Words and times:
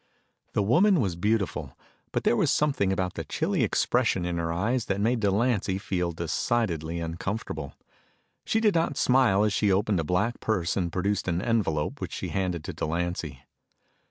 The 0.53 0.63
woman 0.63 0.99
was 0.99 1.15
beautiful. 1.15 1.77
But 2.11 2.23
there 2.23 2.35
was 2.35 2.49
something 2.49 2.91
about 2.91 3.13
the 3.13 3.23
chilly 3.23 3.61
expression 3.63 4.25
in 4.25 4.39
her 4.39 4.51
eyes 4.51 4.85
that 4.85 4.99
made 4.99 5.19
Delancy 5.19 5.77
feel 5.77 6.11
decidedly 6.11 6.99
uncomfortable. 6.99 7.75
She 8.43 8.59
did 8.59 8.73
not 8.73 8.97
smile 8.97 9.43
as 9.43 9.53
she 9.53 9.71
opened 9.71 9.99
a 9.99 10.03
black 10.03 10.39
purse 10.39 10.75
and 10.75 10.91
produced 10.91 11.27
an 11.27 11.39
envelope 11.39 12.01
which 12.01 12.13
she 12.13 12.29
handed 12.29 12.63
to 12.63 12.73
Delancy. 12.73 13.41